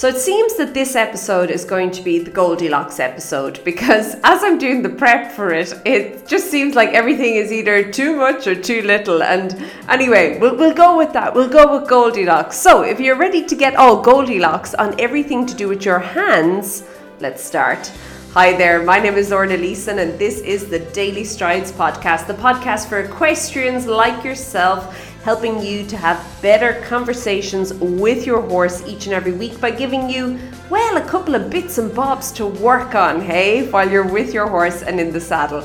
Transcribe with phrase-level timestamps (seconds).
[0.00, 4.42] So it seems that this episode is going to be the Goldilocks episode because as
[4.42, 8.46] I'm doing the prep for it, it just seems like everything is either too much
[8.46, 9.22] or too little.
[9.22, 11.34] And anyway, we'll, we'll go with that.
[11.34, 12.56] We'll go with Goldilocks.
[12.56, 16.84] So if you're ready to get all Goldilocks on everything to do with your hands,
[17.20, 17.92] let's start.
[18.32, 22.34] Hi there, my name is Lorna Leeson, and this is the Daily Strides podcast, the
[22.34, 29.06] podcast for equestrians like yourself, helping you to have better conversations with your horse each
[29.06, 30.38] and every week by giving you,
[30.70, 34.48] well, a couple of bits and bobs to work on, hey, while you're with your
[34.48, 35.64] horse and in the saddle.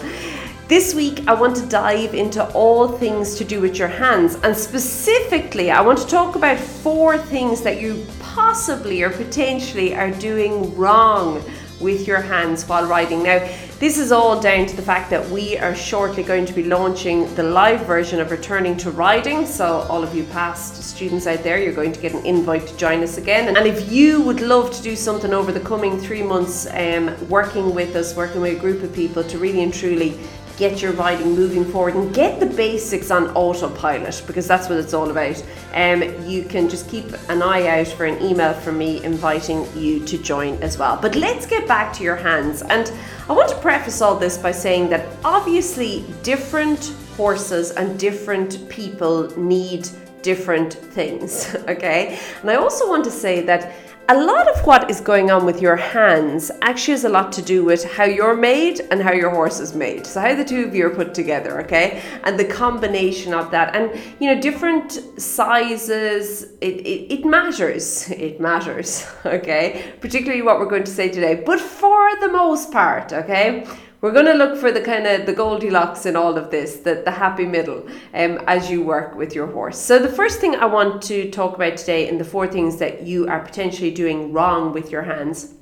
[0.68, 4.58] This week, I want to dive into all things to do with your hands, and
[4.58, 10.76] specifically, I want to talk about four things that you possibly or potentially are doing
[10.76, 11.44] wrong
[11.80, 13.24] with your hands while riding.
[13.24, 13.40] Now,
[13.80, 17.34] this is all down to the fact that we are shortly going to be launching
[17.36, 19.46] the live version of Returning to Riding.
[19.46, 22.78] So, all of you past students out there, you're going to get an invite to
[22.78, 23.56] join us again.
[23.56, 27.76] And if you would love to do something over the coming three months, um, working
[27.76, 30.18] with us, working with a group of people to really and truly
[30.58, 34.94] get your riding moving forward and get the basics on autopilot because that's what it's
[34.94, 35.44] all about.
[35.74, 40.06] Um, you can just keep an eye out for an email from me inviting you
[40.06, 40.98] to join as well.
[41.02, 42.62] But let's get back to your hands.
[42.62, 42.92] And
[43.28, 49.38] I want to preface all this by saying that obviously different horses and different people
[49.38, 49.90] need
[50.22, 52.20] different things, okay?
[52.42, 53.74] And I also want to say that
[54.08, 57.42] a lot of what is going on with your hands actually has a lot to
[57.42, 60.06] do with how you're made and how your horse is made.
[60.06, 62.04] So, how the two of you are put together, okay?
[62.24, 63.76] And the combination of that.
[63.76, 68.10] And, you know, different sizes, it, it, it matters.
[68.12, 69.94] It matters, okay?
[70.02, 71.42] Particularly what we're going to say today.
[71.44, 73.66] But for the most part, okay?
[74.06, 77.02] We're going to look for the kind of the Goldilocks in all of this, the,
[77.04, 79.80] the happy middle, um, as you work with your horse.
[79.80, 83.02] So the first thing I want to talk about today, and the four things that
[83.02, 85.56] you are potentially doing wrong with your hands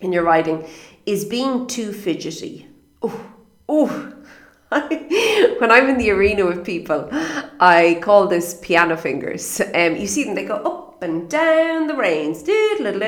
[0.00, 0.68] in your riding,
[1.06, 2.68] is being too fidgety.
[3.00, 3.32] Oh,
[3.70, 4.12] oh.
[4.68, 7.08] when I'm in the arena with people,
[7.58, 9.62] I call this piano fingers.
[9.62, 12.42] Um, you see them, they go and down the reins.
[12.48, 12.98] And I'm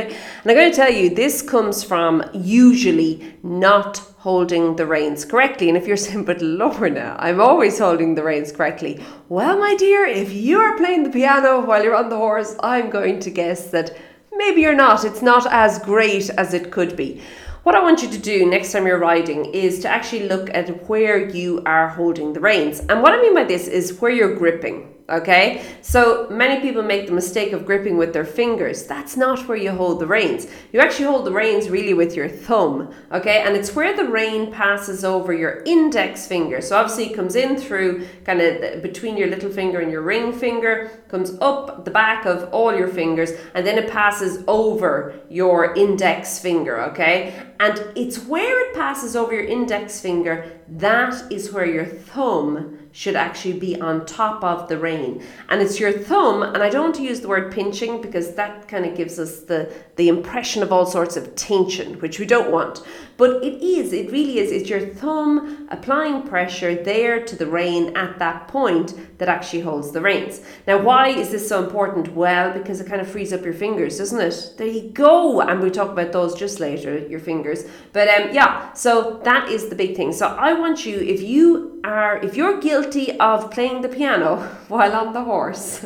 [0.45, 5.69] going to tell you, this comes from usually not holding the reins correctly.
[5.69, 9.03] And if you're saying, but Lorna, I'm always holding the reins correctly.
[9.29, 12.91] Well, my dear, if you are playing the piano while you're on the horse, I'm
[12.91, 13.97] going to guess that
[14.33, 15.05] maybe you're not.
[15.05, 17.23] It's not as great as it could be.
[17.63, 20.89] What I want you to do next time you're riding is to actually look at
[20.89, 22.81] where you are holding the reins.
[22.81, 24.95] And what I mean by this is where you're gripping.
[25.11, 28.85] Okay, so many people make the mistake of gripping with their fingers.
[28.85, 30.47] That's not where you hold the reins.
[30.73, 32.95] You actually hold the reins really with your thumb.
[33.11, 36.61] Okay, and it's where the rein passes over your index finger.
[36.61, 40.33] So obviously it comes in through kind of between your little finger and your ring
[40.33, 45.75] finger, comes up the back of all your fingers, and then it passes over your
[45.75, 46.81] index finger.
[46.83, 52.80] Okay, and it's where it passes over your index finger that is where your thumb
[52.93, 55.23] should actually be on top of the rein.
[55.49, 58.67] And it's your thumb, and I don't want to use the word pinching because that
[58.69, 62.51] kind of gives us the, the impression of all sorts of tension, which we don't
[62.51, 62.83] want.
[63.21, 67.95] But it is, it really is, it's your thumb applying pressure there to the rein
[67.95, 70.41] at that point that actually holds the reins.
[70.67, 72.15] Now, why is this so important?
[72.15, 74.55] Well, because it kind of frees up your fingers, doesn't it?
[74.57, 75.43] There you go.
[75.43, 77.67] And we'll talk about those just later, your fingers.
[77.93, 80.15] But um, yeah, so that is the big thing.
[80.15, 84.37] So I want you, if you are, if you're guilty of playing the piano
[84.69, 85.85] while on the horse,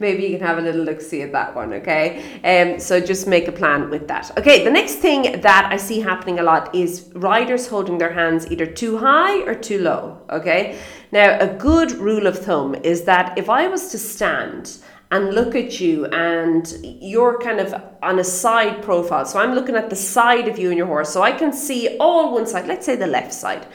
[0.00, 2.40] maybe you can have a little look see at that one, okay?
[2.44, 4.30] Um, so just make a plan with that.
[4.38, 8.50] Okay, the next thing that I see happening a lot is riders holding their hands
[8.50, 10.78] either too high or too low, okay?
[11.10, 14.78] Now, a good rule of thumb is that if I was to stand
[15.10, 19.74] and look at you and you're kind of on a side profile, so I'm looking
[19.74, 22.66] at the side of you and your horse, so I can see all one side,
[22.66, 23.66] let's say the left side.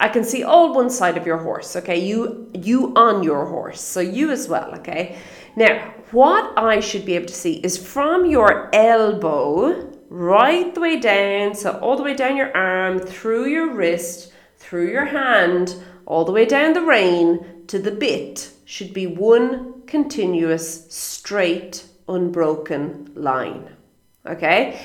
[0.00, 1.98] I can see all one side of your horse, okay?
[1.98, 5.18] You you on your horse, so you as well, okay?
[5.56, 10.98] Now, what I should be able to see is from your elbow right the way
[10.98, 15.76] down, so all the way down your arm, through your wrist, through your hand,
[16.06, 23.12] all the way down the rein to the bit should be one continuous, straight, unbroken
[23.14, 23.76] line.
[24.26, 24.80] Okay?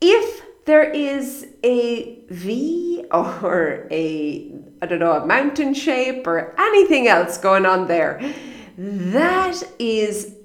[0.00, 4.52] If there is a V or a,
[4.82, 8.20] I don't know, a mountain shape or anything else going on there,
[8.76, 10.36] that is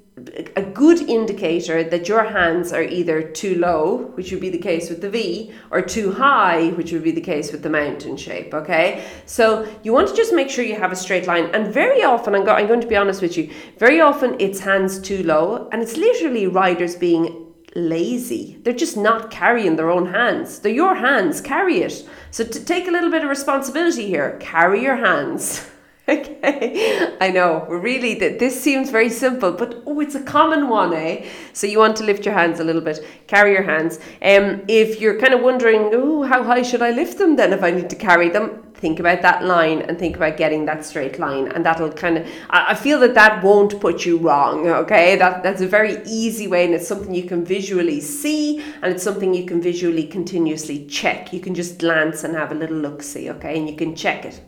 [0.56, 4.90] a good indicator that your hands are either too low, which would be the case
[4.90, 8.54] with the V, or too high, which would be the case with the mountain shape.
[8.54, 11.54] Okay, so you want to just make sure you have a straight line.
[11.54, 14.60] And very often, I'm, go- I'm going to be honest with you, very often it's
[14.62, 17.45] hands too low, and it's literally riders being
[17.76, 18.58] lazy.
[18.64, 20.60] They're just not carrying their own hands.
[20.60, 22.08] They're your hands, carry it.
[22.32, 25.70] So to take a little bit of responsibility here, carry your hands.
[26.10, 27.66] Okay, I know.
[27.68, 31.28] Really, that this seems very simple, but oh, it's a common one, eh?
[31.54, 33.98] So you want to lift your hands a little bit, carry your hands.
[34.22, 37.64] Um, if you're kind of wondering, oh, how high should I lift them then if
[37.64, 38.62] I need to carry them?
[38.76, 42.28] Think about that line and think about getting that straight line, and that'll kind of.
[42.52, 44.68] I feel that that won't put you wrong.
[44.68, 48.94] Okay, that that's a very easy way, and it's something you can visually see, and
[48.94, 51.34] it's something you can visually continuously check.
[51.34, 54.24] You can just glance and have a little look see, okay, and you can check
[54.26, 54.40] it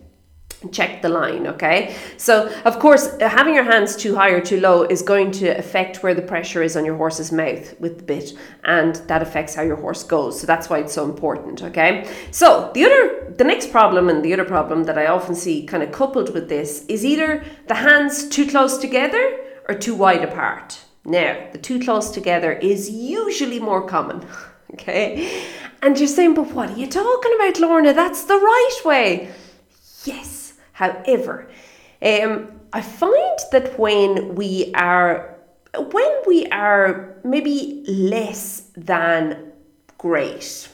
[0.71, 1.95] check the line okay?
[2.18, 6.01] So of course having your hands too high or too low is going to affect
[6.01, 8.33] where the pressure is on your horse's mouth with the bit
[8.63, 10.39] and that affects how your horse goes.
[10.39, 12.09] So that's why it's so important okay?
[12.31, 15.83] So the other the next problem and the other problem that i often see kind
[15.83, 19.39] of coupled with this is either the hands too close together
[19.69, 20.80] or too wide apart.
[21.06, 24.25] Now the too close together is usually more common
[24.74, 25.44] okay?
[25.83, 27.94] And you're saying but what are you talking about lorna?
[27.94, 29.31] That's the right way.
[30.04, 30.37] Yes
[30.77, 31.47] However,
[32.03, 35.35] um, I find that when we are
[35.75, 39.53] when we are maybe less than
[39.97, 40.69] great,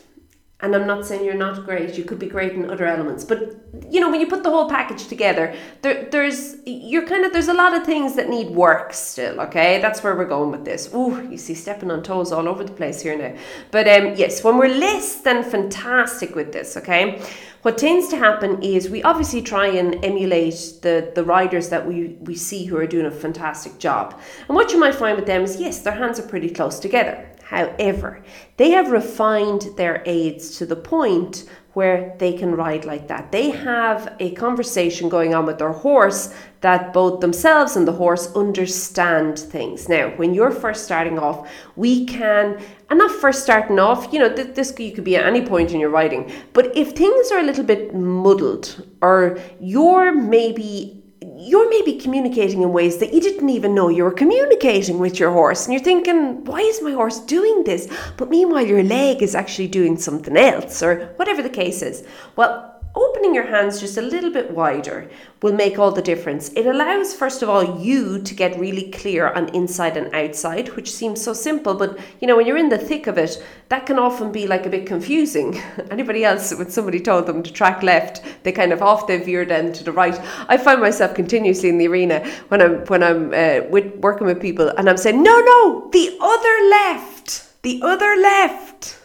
[0.60, 3.56] and I'm not saying you're not great, you could be great in other elements, but
[3.90, 7.48] you know, when you put the whole package together, there, there's you're kind of there's
[7.48, 9.82] a lot of things that need work still, okay?
[9.82, 10.94] That's where we're going with this.
[10.94, 13.40] Ooh, you see stepping on toes all over the place here now.
[13.72, 17.22] But um yes, when we're less than fantastic with this, okay?
[17.64, 22.10] What tends to happen is we obviously try and emulate the, the riders that we,
[22.22, 24.20] we see who are doing a fantastic job.
[24.48, 27.26] And what you might find with them is yes, their hands are pretty close together.
[27.44, 28.22] However,
[28.58, 33.32] they have refined their aids to the point where they can ride like that.
[33.32, 36.34] They have a conversation going on with their horse
[36.64, 39.90] that both themselves and the horse understand things.
[39.90, 42.58] Now, when you're first starting off, we can,
[42.90, 45.72] and not first starting off, you know, th- this you could be at any point
[45.72, 51.04] in your riding, but if things are a little bit muddled or you're maybe
[51.36, 55.32] you're maybe communicating in ways that you didn't even know you were communicating with your
[55.32, 55.66] horse.
[55.66, 57.88] And you're thinking, why is my horse doing this?
[58.18, 62.06] But meanwhile, your leg is actually doing something else, or whatever the case is.
[62.36, 65.10] Well, opening your hands just a little bit wider
[65.42, 66.50] will make all the difference.
[66.50, 70.92] It allows, first of all, you to get really clear on inside and outside, which
[70.92, 73.98] seems so simple, but you know, when you're in the thick of it, that can
[73.98, 75.58] often be like a bit confusing.
[75.92, 79.46] Anybody else, when somebody told them to track left, they kind of off they veer
[79.46, 80.20] then to the right.
[80.48, 84.42] I find myself continuously in the arena when I'm when I'm uh, with, working with
[84.42, 89.00] people, and I'm saying, no, no, the other left, the other left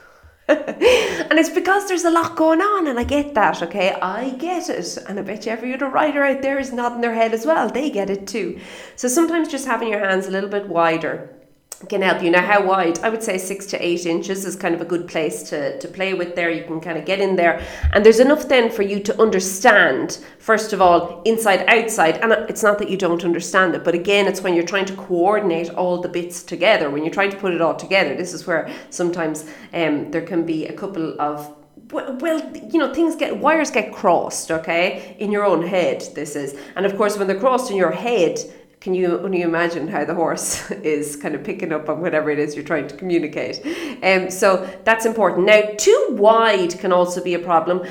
[1.28, 3.92] and it's because there's a lot going on, and I get that, okay?
[3.92, 4.98] I get it.
[5.08, 7.68] And I bet you every other writer out there is nodding their head as well.
[7.68, 8.58] They get it too.
[8.96, 11.37] So sometimes just having your hands a little bit wider
[11.86, 12.30] can help you.
[12.30, 12.98] Now, how wide?
[13.00, 15.86] I would say six to eight inches is kind of a good place to, to
[15.86, 16.50] play with there.
[16.50, 17.64] You can kind of get in there.
[17.92, 22.16] And there's enough then for you to understand, first of all, inside, outside.
[22.16, 24.96] And it's not that you don't understand it, but again, it's when you're trying to
[24.96, 28.16] coordinate all the bits together, when you're trying to put it all together.
[28.16, 31.54] This is where sometimes um, there can be a couple of
[31.90, 36.58] well you know things get wires get crossed okay in your own head this is
[36.76, 38.38] and of course when they're crossed in your head
[38.80, 42.38] can you only imagine how the horse is kind of picking up on whatever it
[42.38, 43.60] is you're trying to communicate?
[44.02, 45.46] Um, so that's important.
[45.46, 47.86] Now, too wide can also be a problem.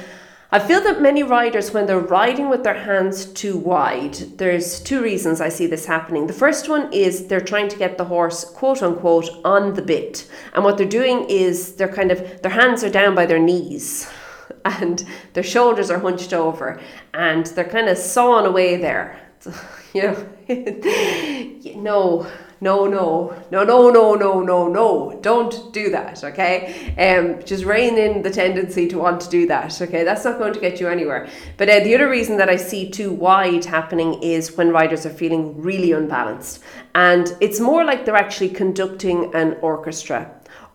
[0.50, 5.02] I feel that many riders, when they're riding with their hands too wide, there's two
[5.04, 6.26] reasons I see this happening.
[6.26, 10.26] The first one is they're trying to get the horse, quote unquote, on the bit.
[10.54, 14.10] And what they're doing is they're kind of, their hands are down by their knees
[14.66, 16.80] and their shoulders are hunched over
[17.14, 19.27] and they're kind of sawing away there.
[19.94, 20.28] you know,
[21.76, 22.28] no,
[22.60, 25.20] no, no, no, no, no, no, no.
[25.22, 26.94] Don't do that, okay?
[26.98, 30.04] Um, just rein in the tendency to want to do that, okay?
[30.04, 31.30] That's not going to get you anywhere.
[31.58, 35.12] But uh, the other reason that I see too wide happening is when riders are
[35.12, 36.64] feeling really unbalanced.
[36.96, 40.32] And it's more like they're actually conducting an orchestra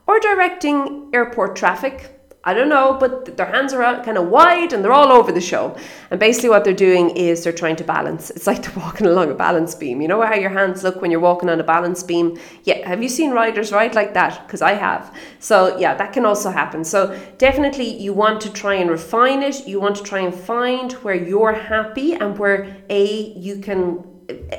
[0.07, 4.84] or directing airport traffic I don't know, but their hands are kind of wide and
[4.84, 5.76] they're all over the show.
[6.11, 8.30] And basically, what they're doing is they're trying to balance.
[8.30, 10.00] It's like they're walking along a balance beam.
[10.02, 12.37] You know how your hands look when you're walking on a balance beam?
[12.64, 14.44] Yeah, have you seen riders ride like that?
[14.44, 15.14] Because I have.
[15.38, 16.82] So, yeah, that can also happen.
[16.82, 19.68] So, definitely, you want to try and refine it.
[19.68, 24.12] You want to try and find where you're happy and where A, you can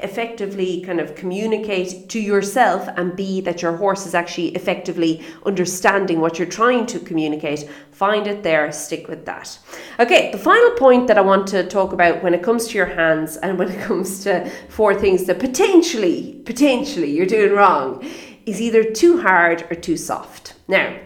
[0.03, 6.20] effectively kind of communicate to yourself and b that your horse is actually effectively understanding
[6.20, 9.58] what you're trying to communicate find it there stick with that
[10.00, 12.86] okay the final point that i want to talk about when it comes to your
[12.88, 18.03] hands and when it comes to four things that potentially potentially you're doing wrong
[18.46, 20.53] is either too hard or too soft.
[20.68, 20.98] Now,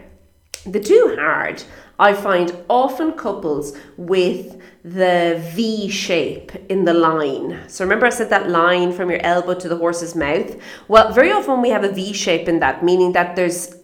[0.66, 1.62] the too hard,
[1.98, 4.60] I find often couples with
[4.92, 7.60] the V shape in the line.
[7.68, 10.56] So remember I said that line from your elbow to the horse's mouth?
[10.88, 13.74] Well, very often we have a V shape in that, meaning that there's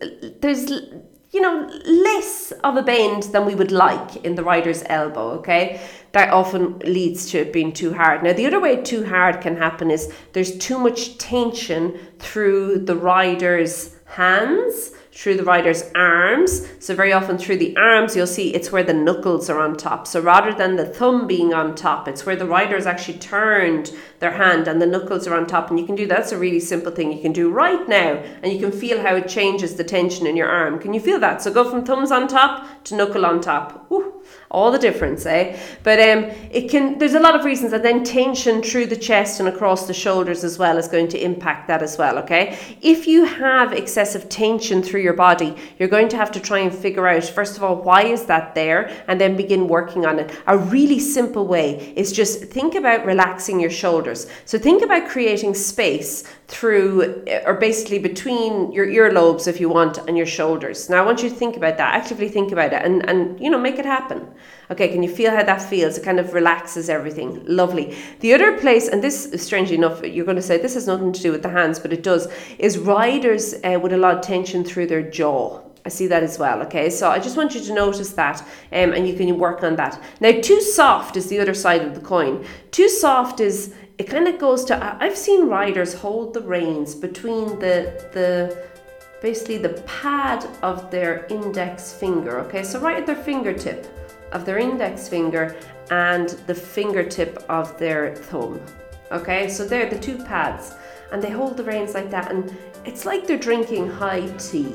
[0.41, 5.31] there's you know less of a bend than we would like in the rider's elbow,
[5.39, 5.81] okay?
[6.13, 8.23] That often leads to it being too hard.
[8.23, 12.97] Now the other way too hard can happen is there's too much tension through the
[12.97, 16.67] rider's hands through the rider's arms.
[16.81, 20.07] So, very often through the arms, you'll see it's where the knuckles are on top.
[20.07, 24.33] So, rather than the thumb being on top, it's where the rider's actually turned their
[24.33, 25.71] hand and the knuckles are on top.
[25.71, 28.23] And you can do that's a really simple thing you can do right now.
[28.43, 30.79] And you can feel how it changes the tension in your arm.
[30.81, 31.43] Can you feel that?
[31.43, 33.87] So, go from thumbs on top to knuckle on top.
[33.93, 35.59] Ooh all the difference, eh?
[35.83, 36.99] But um, it can.
[36.99, 40.45] There's a lot of reasons, and then tension through the chest and across the shoulders
[40.45, 42.19] as well is going to impact that as well.
[42.19, 46.59] Okay, if you have excessive tension through your body, you're going to have to try
[46.59, 50.19] and figure out first of all why is that there, and then begin working on
[50.19, 50.39] it.
[50.47, 54.29] A really simple way is just think about relaxing your shoulders.
[54.45, 60.17] So think about creating space through, or basically between your earlobes, if you want, and
[60.17, 60.89] your shoulders.
[60.89, 61.95] Now I want you to think about that.
[61.95, 64.14] Actively think about it, and and you know make it happen.
[64.71, 65.99] Okay, can you feel how that feels?
[65.99, 67.45] It kind of relaxes everything.
[67.47, 67.97] Lovely.
[68.21, 71.21] The other place, and this, strangely enough, you're going to say this has nothing to
[71.21, 72.29] do with the hands, but it does,
[72.59, 75.61] is riders uh, with a lot of tension through their jaw.
[75.87, 76.63] I see that as well.
[76.63, 78.41] Okay, so I just want you to notice that,
[78.73, 80.03] um, and you can work on that.
[80.21, 82.47] Now, too soft is the other side of the coin.
[82.71, 84.97] Too soft is it kind of goes to.
[85.01, 88.67] I've seen riders hold the reins between the the
[89.21, 92.41] basically the pad of their index finger.
[92.41, 93.87] Okay, so right at their fingertip
[94.35, 95.57] of their index finger
[95.91, 98.61] and the fingertip of their thumb.
[99.13, 100.75] Okay, so they're the two pads,
[101.13, 104.75] and they hold the reins like that, and it's like they're drinking high tea.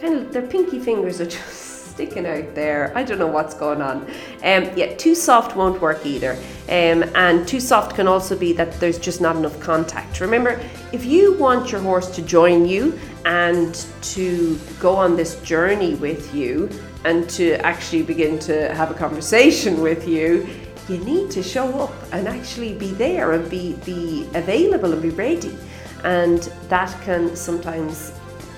[0.00, 2.92] Kind of, their pinky fingers are just sticking out there.
[2.96, 4.02] I don't know what's going on.
[4.42, 6.32] Um, yeah, too soft won't work either.
[6.68, 10.20] Um, and too soft can also be that there's just not enough contact.
[10.20, 10.60] Remember,
[10.92, 16.34] if you want your horse to join you and to go on this journey with
[16.34, 16.70] you,
[17.04, 20.48] and to actually begin to have a conversation with you,
[20.88, 25.10] you need to show up and actually be there and be, be available and be
[25.10, 25.56] ready.
[26.04, 28.12] And that can sometimes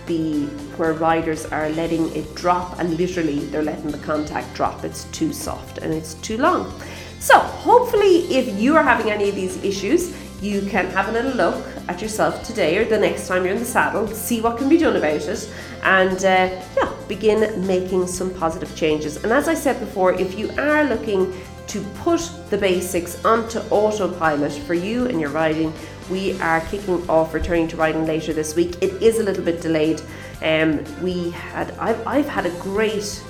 [0.06, 0.46] be
[0.76, 4.84] where riders are letting it drop and literally they're letting the contact drop.
[4.84, 6.72] It's too soft and it's too long.
[7.20, 11.32] So, hopefully, if you are having any of these issues, you can have a little
[11.32, 14.68] look at yourself today or the next time you're in the saddle, see what can
[14.68, 15.50] be done about it,
[15.82, 19.22] and uh, yeah, begin making some positive changes.
[19.22, 21.32] And as I said before, if you are looking
[21.68, 22.20] to put
[22.50, 25.72] the basics onto autopilot for you and your riding,
[26.10, 28.82] we are kicking off returning to riding later this week.
[28.82, 30.02] It is a little bit delayed.
[30.42, 33.22] Um, we had I've, I've had a great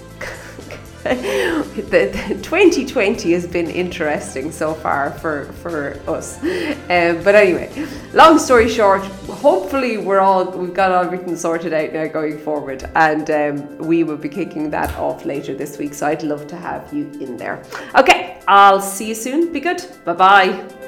[1.05, 6.43] the, the 2020 has been interesting so far for for us.
[6.43, 9.03] Um, but anyway, long story short,
[9.45, 14.17] hopefully we're all we've got everything sorted out now going forward, and um, we will
[14.17, 15.93] be kicking that off later this week.
[15.93, 17.63] So I'd love to have you in there.
[17.95, 19.53] Okay, I'll see you soon.
[19.53, 19.85] Be good.
[20.07, 20.84] Bye bye.